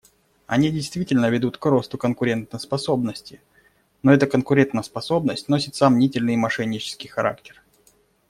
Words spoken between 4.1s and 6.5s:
эта конкурентоспособность носит сомнительный и